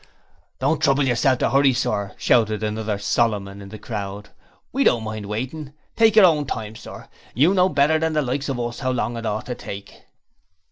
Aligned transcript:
'Don't 0.57 0.77
you 0.77 0.95
trouble 0.95 1.03
to 1.03 1.09
'urry 1.11 1.67
yourself, 1.69 1.73
Sir,' 1.77 2.15
shouted 2.17 2.63
another 2.63 2.97
Solomon 2.97 3.61
in 3.61 3.69
the 3.69 3.77
crowd. 3.77 4.29
'We 4.71 4.85
don't 4.85 5.03
mind 5.03 5.27
waiting. 5.27 5.73
Take 5.95 6.15
your 6.15 6.25
own 6.25 6.47
time, 6.47 6.75
Sir. 6.75 7.07
You 7.35 7.53
know 7.53 7.69
better 7.69 7.99
than 7.99 8.13
the 8.13 8.23
likes 8.23 8.49
of 8.49 8.59
us 8.59 8.81
'ow 8.81 8.89
long 8.89 9.15
it 9.15 9.27
ought 9.27 9.45
to 9.45 9.53
take.' 9.53 10.05